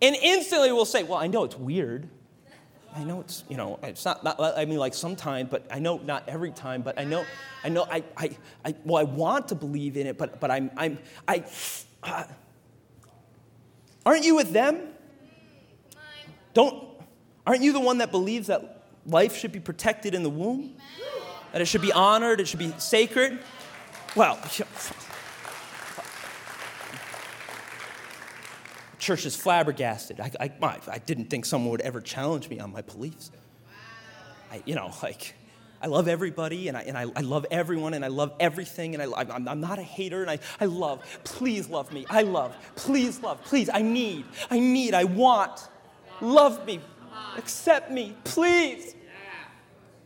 [0.00, 2.08] And instantly we'll say, well, I know it's weird.
[2.94, 5.98] I know it's, you know, it's not, not I mean, like sometimes, but I know
[5.98, 7.24] not every time, but I know,
[7.62, 10.70] I know, I, I, I well, I want to believe in it, but, but I'm,
[10.76, 10.98] I'm,
[11.28, 11.44] I,
[12.02, 12.24] uh,
[14.04, 14.89] aren't you with them?
[16.54, 16.84] Don't,
[17.46, 20.74] aren't you the one that believes that life should be protected in the womb?
[21.52, 23.40] That it should be honored, it should be sacred?
[24.14, 24.38] Well,
[28.98, 30.20] church is flabbergasted.
[30.20, 30.50] I, I,
[30.88, 33.30] I didn't think someone would ever challenge me on my beliefs.
[34.52, 35.34] I, you know, like,
[35.82, 39.02] I love everybody and, I, and I, I love everyone and I love everything and
[39.02, 41.20] I, I'm, I'm not a hater and I, I love.
[41.24, 42.04] Please love me.
[42.10, 42.54] I love.
[42.76, 43.42] Please love.
[43.44, 43.70] Please.
[43.72, 44.26] I need.
[44.50, 44.92] I need.
[44.92, 45.69] I want.
[46.20, 46.80] Love me.
[47.36, 48.14] Accept me.
[48.24, 48.94] Please.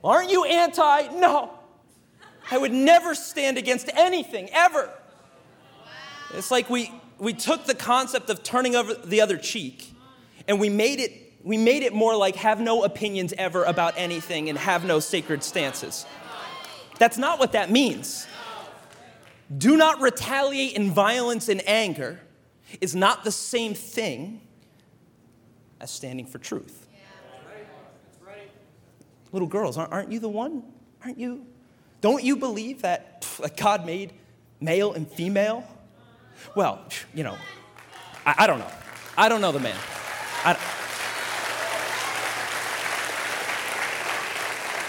[0.03, 1.09] Aren't you anti?
[1.19, 1.51] No.
[2.51, 4.91] I would never stand against anything, ever.
[6.35, 9.95] It's like we, we took the concept of turning over the other cheek
[10.47, 14.49] and we made it we made it more like have no opinions ever about anything
[14.49, 16.07] and have no sacred stances.
[16.99, 18.27] That's not what that means.
[19.57, 22.19] Do not retaliate in violence and anger
[22.81, 24.41] is not the same thing
[25.85, 26.89] as standing for truth.
[29.33, 30.63] Little girls, aren't you the one?
[31.05, 31.45] Aren't you?
[32.01, 34.13] Don't you believe that, God made
[34.61, 35.67] male and female?
[36.55, 36.81] Well,
[37.13, 37.37] you know,
[38.25, 38.71] I, I don't know.
[39.17, 39.77] I don't know the man.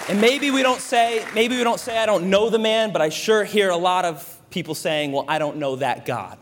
[0.08, 3.01] And maybe we don't say, maybe we don't say, I don't know the man, but
[3.01, 6.38] I sure hear a lot of people saying, well, I don't know that God.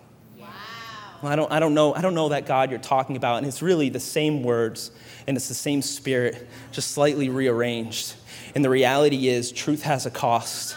[1.27, 3.37] I don't, I, don't know, I don't know that God you're talking about.
[3.37, 4.91] And it's really the same words
[5.27, 8.13] and it's the same spirit, just slightly rearranged.
[8.55, 10.75] And the reality is, truth has a cost.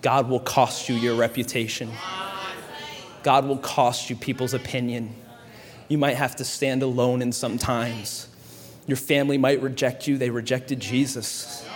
[0.00, 1.90] God will cost you your reputation.
[3.22, 5.14] God will cost you people's opinion.
[5.88, 8.28] You might have to stand alone in some times.
[8.86, 11.66] Your family might reject you, they rejected Jesus.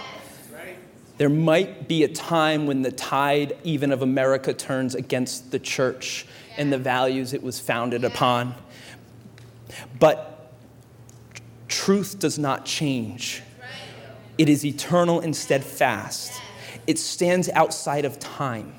[1.16, 6.26] There might be a time when the tide, even of America, turns against the church
[6.58, 8.54] and the values it was founded upon.
[9.98, 10.52] But
[11.68, 13.42] truth does not change,
[14.36, 16.40] it is eternal and steadfast,
[16.86, 18.74] it stands outside of time.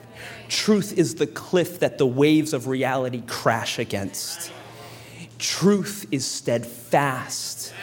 [0.50, 4.52] Truth is the cliff that the waves of reality crash against.
[5.38, 7.74] Truth is steadfast,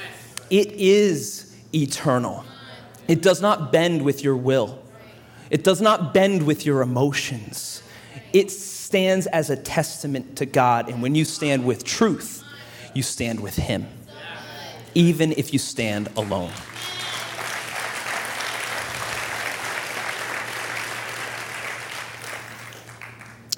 [0.50, 2.44] it is eternal.
[3.08, 4.82] It does not bend with your will,
[5.50, 7.82] it does not bend with your emotions.
[8.32, 8.50] It
[8.86, 10.88] stands as a testament to God.
[10.88, 12.44] And when you stand with truth,
[12.94, 13.88] you stand with Him,
[14.94, 16.52] even if you stand alone.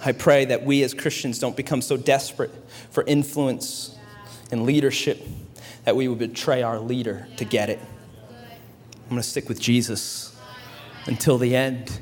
[0.02, 2.52] I pray that we as Christians don't become so desperate
[2.90, 3.94] for influence
[4.50, 5.22] and leadership
[5.84, 7.80] that we would betray our leader to get it.
[7.82, 10.34] I'm going to stick with Jesus
[11.04, 12.00] until the end.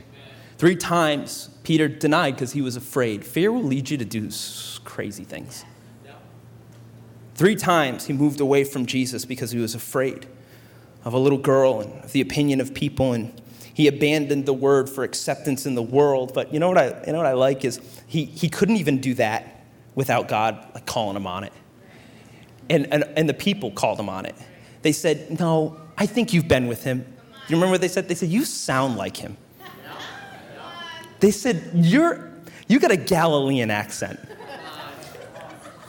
[0.58, 3.24] Three times Peter denied because he was afraid.
[3.24, 4.30] Fear will lead you to do
[4.84, 5.64] crazy things.
[7.34, 10.26] Three times he moved away from Jesus because he was afraid
[11.04, 13.42] of a little girl and of the opinion of people, and
[13.74, 16.32] he abandoned the word for acceptance in the world.
[16.32, 19.00] But you know what I, you know what I like is he, he couldn't even
[19.02, 19.64] do that
[19.94, 21.52] without God like, calling him on it.
[22.70, 24.34] And, and, and the people called him on it.
[24.80, 27.04] They said, No, I think you've been with him.
[27.48, 28.08] You remember what they said?
[28.08, 29.36] They said, You sound like him.
[31.20, 32.30] They said, You're,
[32.68, 34.20] you got a Galilean accent.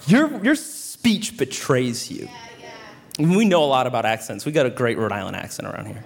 [0.08, 2.30] Your, your speech betrays you.
[3.20, 4.46] We know a lot about accents.
[4.46, 6.06] We got a great Rhode Island accent around here.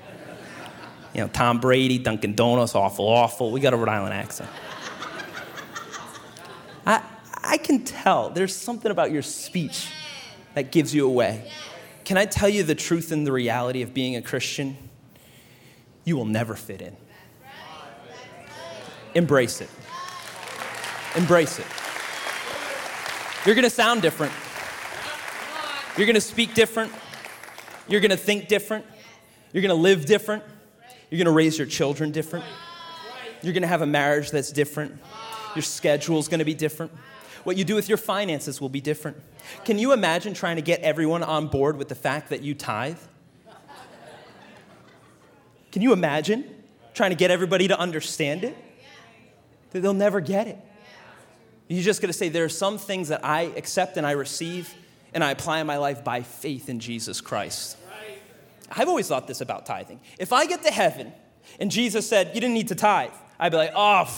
[1.14, 3.52] You know, Tom Brady, Dunkin' Donuts, awful, awful.
[3.52, 4.50] We got a Rhode Island accent.
[6.86, 7.04] I,
[7.44, 9.90] I can tell there's something about your speech
[10.54, 11.52] that gives you away.
[12.06, 14.78] Can I tell you the truth and the reality of being a Christian?
[16.06, 16.96] You will never fit in.
[19.14, 19.70] Embrace it.
[21.16, 21.66] Embrace it.
[23.46, 24.32] You're going to sound different.
[25.98, 26.92] You're going to speak different.
[27.88, 28.86] You're going to think different.
[29.52, 30.44] You're going to live different.
[31.10, 32.46] You're going to raise your children different.
[33.42, 34.98] You're going to have a marriage that's different.
[35.56, 36.92] Your schedule's going to be different.
[37.44, 39.18] What you do with your finances will be different.
[39.66, 43.00] Can you imagine trying to get everyone on board with the fact that you tithe?
[45.72, 46.46] Can you imagine
[46.94, 48.56] trying to get everybody to understand it?
[49.72, 50.58] They'll never get it.
[51.68, 54.74] You're just going to say, There are some things that I accept and I receive,
[55.14, 57.78] and I apply in my life by faith in Jesus Christ.
[58.70, 60.00] I've always thought this about tithing.
[60.18, 61.12] If I get to heaven
[61.60, 64.10] and Jesus said, You didn't need to tithe, I'd be like, Oh,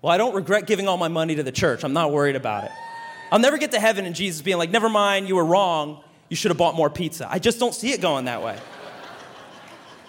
[0.00, 1.84] well, I don't regret giving all my money to the church.
[1.84, 2.70] I'm not worried about it.
[3.30, 6.02] I'll never get to heaven and Jesus being like, Never mind, you were wrong.
[6.28, 7.28] You should have bought more pizza.
[7.30, 8.58] I just don't see it going that way.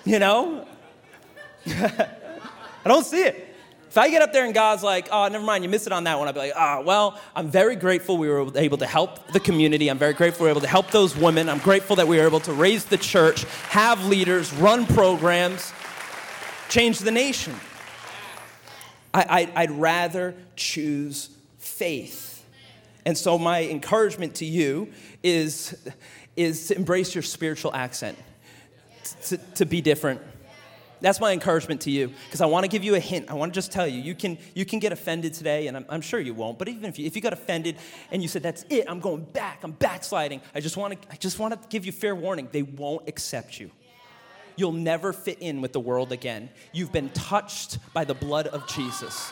[0.06, 0.68] You know?
[1.66, 2.10] I
[2.84, 3.53] don't see it.
[3.94, 6.06] If I get up there and God's like, oh, never mind, you missed it on
[6.06, 8.88] that one, I'd be like, ah, oh, well, I'm very grateful we were able to
[8.88, 9.88] help the community.
[9.88, 11.48] I'm very grateful we were able to help those women.
[11.48, 15.72] I'm grateful that we were able to raise the church, have leaders, run programs,
[16.70, 17.54] change the nation.
[19.14, 21.30] I, I, would rather choose
[21.60, 22.44] faith.
[23.06, 25.78] And so, my encouragement to you is,
[26.36, 28.18] is to embrace your spiritual accent,
[29.26, 30.20] to, to be different
[31.04, 33.30] that's my encouragement to you because I want to give you a hint.
[33.30, 35.86] I want to just tell you, you can, you can get offended today, and I'm,
[35.90, 37.76] I'm sure you won't, but even if you, if you got offended
[38.10, 41.16] and you said, that's it, I'm going back, I'm backsliding, I just want to, I
[41.18, 42.48] just want to give you fair warning.
[42.50, 43.70] They won't accept you.
[44.56, 46.50] You'll never fit in with the world again.
[46.72, 49.32] You've been touched by the blood of Jesus.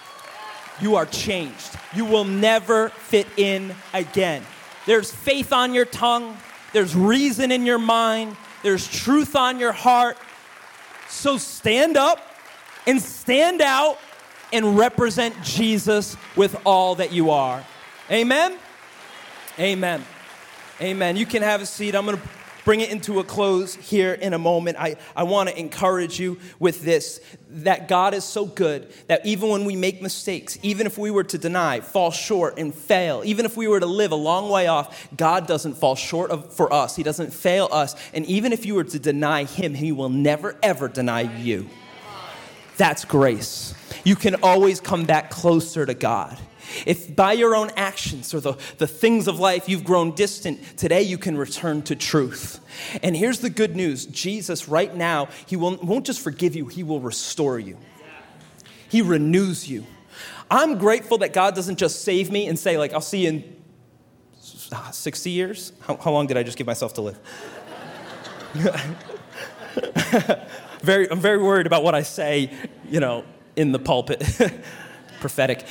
[0.81, 1.77] You are changed.
[1.95, 4.43] You will never fit in again.
[4.85, 6.35] There's faith on your tongue,
[6.73, 10.17] there's reason in your mind, there's truth on your heart,
[11.11, 12.19] so stand up
[12.87, 13.97] and stand out
[14.53, 17.63] and represent Jesus with all that you are.
[18.09, 18.57] Amen?
[19.59, 20.03] Amen.
[20.81, 21.15] Amen.
[21.15, 21.95] You can have a seat.
[21.95, 22.23] I'm going to
[22.65, 24.77] bring it into a close here in a moment.
[24.79, 27.19] I, I want to encourage you with this
[27.49, 31.23] that God is so good that even when we make mistakes, even if we were
[31.25, 34.67] to deny, fall short, and fail, even if we were to live a long way
[34.67, 36.95] off, God doesn't fall short of, for us.
[36.95, 37.95] He doesn't fail us.
[38.13, 41.69] And even if you were to deny Him, He will never, ever deny you.
[42.77, 43.75] That's grace.
[44.03, 46.37] You can always come back closer to God.
[46.85, 51.01] If by your own actions or the, the things of life you've grown distant, today
[51.01, 52.59] you can return to truth.
[53.03, 56.83] And here's the good news Jesus, right now, He will, won't just forgive you, He
[56.83, 57.77] will restore you,
[58.89, 59.85] He renews you.
[60.49, 63.55] I'm grateful that God doesn't just save me and say, like, I'll see you in
[64.91, 65.71] 60 years.
[65.81, 67.17] How, how long did I just give myself to live?
[70.81, 72.51] very, I'm very worried about what I say,
[72.89, 73.23] you know,
[73.55, 74.23] in the pulpit.
[75.21, 75.65] Prophetic.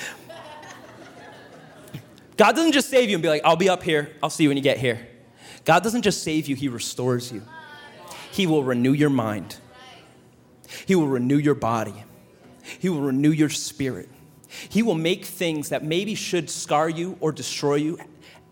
[2.41, 4.49] God doesn't just save you and be like, I'll be up here, I'll see you
[4.49, 5.07] when you get here.
[5.67, 7.43] God doesn't just save you, He restores you.
[8.33, 9.59] He will renew your mind,
[10.87, 11.93] He will renew your body,
[12.79, 14.09] He will renew your spirit.
[14.49, 17.99] He will make things that maybe should scar you or destroy you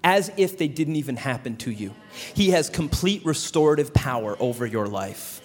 [0.05, 1.95] as if they didn't even happen to you.
[2.35, 5.41] He has complete restorative power over your life.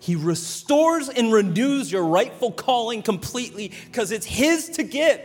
[0.00, 5.20] He restores and renews your rightful calling completely because it's His to give.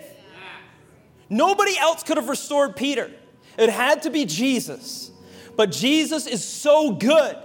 [1.34, 3.10] Nobody else could have restored Peter.
[3.58, 5.12] It had to be Jesus.
[5.56, 7.36] But Jesus is so good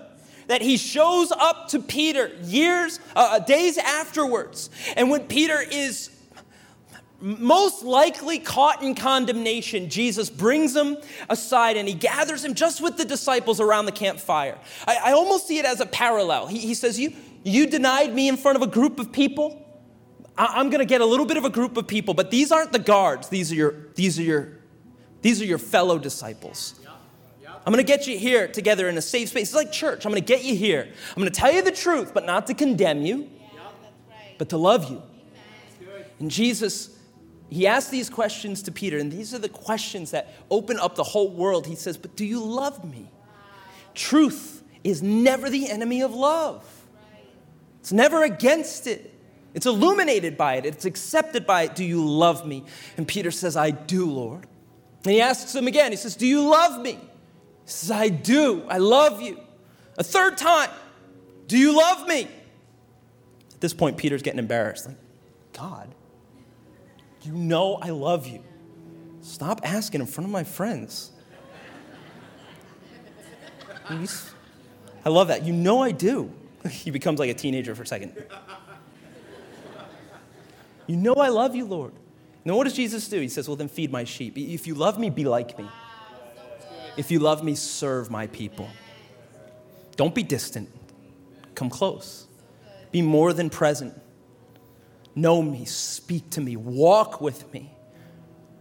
[0.48, 4.68] that he shows up to Peter years, uh, uh, days afterwards.
[4.96, 6.10] And when Peter is
[7.20, 10.98] most likely caught in condemnation, Jesus brings him
[11.30, 14.58] aside and he gathers him just with the disciples around the campfire.
[14.86, 16.46] I, I almost see it as a parallel.
[16.46, 19.64] He, he says, you, you denied me in front of a group of people.
[20.38, 22.70] I'm going to get a little bit of a group of people, but these aren't
[22.70, 23.28] the guards.
[23.28, 24.58] These are your, these are your,
[25.20, 26.78] these are your fellow disciples.
[27.66, 29.48] I'm going to get you here together in a safe space.
[29.48, 30.06] It's like church.
[30.06, 30.88] I'm going to get you here.
[31.10, 33.28] I'm going to tell you the truth, but not to condemn you,
[34.38, 35.02] but to love you.
[36.20, 36.96] And Jesus,
[37.50, 41.04] he asked these questions to Peter, and these are the questions that open up the
[41.04, 41.66] whole world.
[41.66, 43.10] He says, But do you love me?
[43.94, 46.64] Truth is never the enemy of love,
[47.80, 49.17] it's never against it.
[49.54, 51.74] It's illuminated by it, it's accepted by it.
[51.74, 52.64] Do you love me?
[52.96, 54.46] And Peter says, I do, Lord.
[55.04, 56.92] And he asks him again, he says, Do you love me?
[56.92, 56.98] He
[57.64, 58.64] says, I do.
[58.68, 59.40] I love you.
[59.96, 60.70] A third time,
[61.46, 62.28] Do you love me?
[63.54, 64.86] At this point, Peter's getting embarrassed.
[64.86, 64.96] Like,
[65.52, 65.92] God,
[67.22, 68.42] you know I love you.
[69.20, 71.10] Stop asking in front of my friends.
[75.04, 75.44] I love that.
[75.44, 76.32] You know I do.
[76.68, 78.12] He becomes like a teenager for a second.
[80.88, 81.92] You know I love you, Lord.
[82.44, 83.20] Then what does Jesus do?
[83.20, 84.36] He says, Well, then feed my sheep.
[84.36, 85.68] If you love me, be like me.
[86.96, 88.68] If you love me, serve my people.
[89.94, 90.68] Don't be distant,
[91.54, 92.26] come close.
[92.90, 93.94] Be more than present.
[95.14, 97.70] Know me, speak to me, walk with me.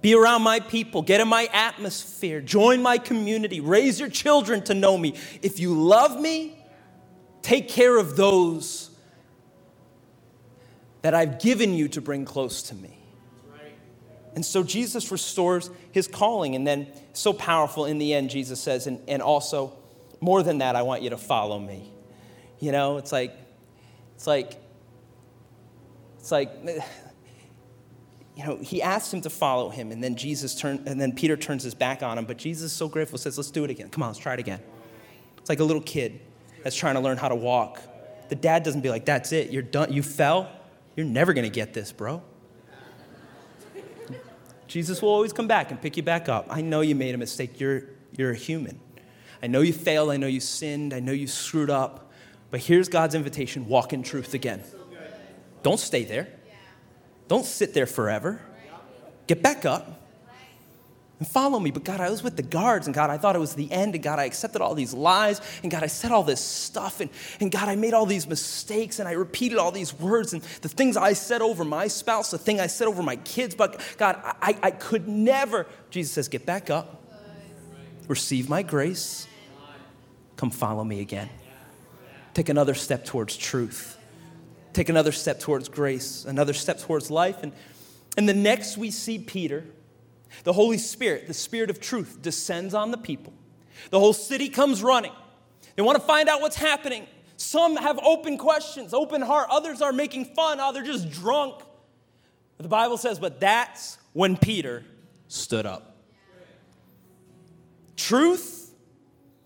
[0.02, 4.74] Be around my people, get in my atmosphere, join my community, raise your children to
[4.74, 5.16] know me.
[5.42, 6.58] If you love me,
[7.42, 8.87] take care of those
[11.08, 13.00] that I've given you to bring close to me.
[14.36, 16.54] And so Jesus restores his calling.
[16.54, 19.72] And then, so powerful in the end, Jesus says, and, and also,
[20.20, 21.94] more than that, I want you to follow me.
[22.60, 23.34] You know, it's like,
[24.16, 24.62] it's like,
[26.20, 26.52] it's like,
[28.36, 31.38] you know, he asks him to follow him, and then Jesus turn, and then Peter
[31.38, 32.26] turns his back on him.
[32.26, 33.88] But Jesus is so grateful, says, "Let's do it again.
[33.88, 34.60] Come on, let's try it again."
[35.38, 36.20] It's like a little kid
[36.64, 37.82] that's trying to learn how to walk.
[38.28, 39.52] The dad doesn't be like, "That's it.
[39.52, 39.94] You're done.
[39.94, 40.52] You fell.
[40.98, 42.22] You're never gonna get this, bro."
[44.68, 46.48] Jesus will always come back and pick you back up.
[46.50, 47.60] I know you made a mistake.
[47.60, 47.84] You're
[48.18, 48.82] you're a human.
[49.42, 50.10] I know you failed.
[50.10, 50.94] I know you sinned.
[50.94, 52.12] I know you screwed up.
[52.50, 54.64] But here's God's invitation: walk in truth again.
[55.64, 56.28] Don't stay there.
[57.28, 58.42] Don't sit there forever.
[59.28, 60.07] Get back up
[61.20, 61.72] and follow me.
[61.72, 63.96] But God, I was with the guards, and God, I thought it was the end,
[63.96, 67.10] and God, I accepted all these lies, and God, I said all this stuff, and,
[67.40, 70.70] and God, I made all these mistakes, and I repeated all these words, and the
[70.70, 74.20] things I said over my spouse, the thing I said over my kids, but God,
[74.24, 75.68] I, I could never.
[75.90, 77.04] Jesus says, Get back up,
[78.08, 79.28] receive my grace,
[80.36, 81.30] come follow me again.
[82.34, 83.98] Take another step towards truth
[84.78, 87.42] take another step towards grace, another step towards life.
[87.42, 87.52] And,
[88.16, 89.66] and the next we see Peter,
[90.44, 93.34] the Holy Spirit, the Spirit of truth, descends on the people.
[93.90, 95.12] The whole city comes running.
[95.76, 97.08] They want to find out what's happening.
[97.38, 99.48] Some have open questions, open heart.
[99.52, 100.60] Others are making fun.
[100.60, 101.62] Oh, they're just drunk.
[102.58, 104.84] The Bible says, but that's when Peter
[105.28, 105.96] stood up.
[107.96, 108.72] Truth,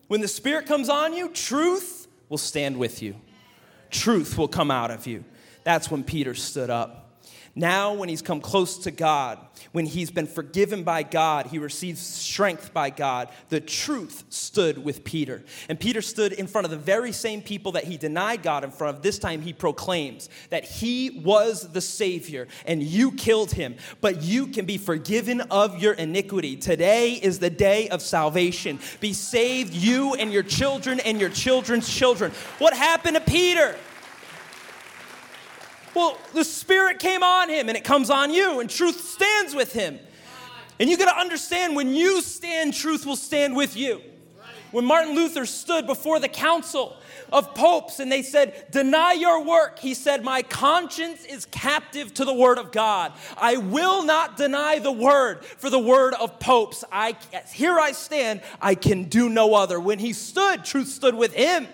[0.07, 3.15] when the Spirit comes on you, truth will stand with you
[3.91, 5.23] truth will come out of you.
[5.63, 7.19] That's when Peter stood up.
[7.53, 9.38] Now, when he's come close to God,
[9.72, 13.30] when he's been forgiven by God, he receives strength by God.
[13.49, 15.43] The truth stood with Peter.
[15.69, 18.72] And Peter stood in front of the very same people that he denied God in
[18.72, 19.03] front of.
[19.03, 24.47] This time he proclaims that he was the Savior and you killed him, but you
[24.47, 26.55] can be forgiven of your iniquity.
[26.55, 28.80] Today is the day of salvation.
[28.99, 32.32] Be saved, you and your children and your children's children.
[32.57, 33.76] What happened to Peter?
[35.93, 39.73] Well, the Spirit came on him and it comes on you, and truth stands with
[39.73, 39.99] him.
[40.79, 44.01] And you got to understand when you stand, truth will stand with you.
[44.71, 46.95] When Martin Luther stood before the council
[47.31, 52.25] of popes and they said, Deny your work, he said, My conscience is captive to
[52.25, 53.11] the word of God.
[53.37, 56.85] I will not deny the word for the word of popes.
[56.89, 57.17] I,
[57.53, 59.79] here I stand, I can do no other.
[59.79, 61.67] When he stood, truth stood with him.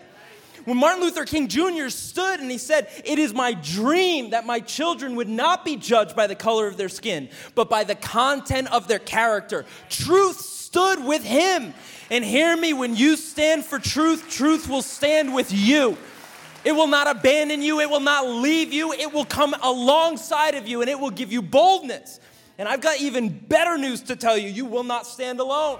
[0.68, 1.88] When Martin Luther King Jr.
[1.88, 6.14] stood and he said, It is my dream that my children would not be judged
[6.14, 9.64] by the color of their skin, but by the content of their character.
[9.88, 11.74] Truth stood with him.
[12.12, 15.96] And hear me, when you stand for truth, truth will stand with you.
[16.66, 20.68] It will not abandon you, it will not leave you, it will come alongside of
[20.68, 22.20] you, and it will give you boldness.
[22.58, 25.80] And I've got even better news to tell you you will not stand alone.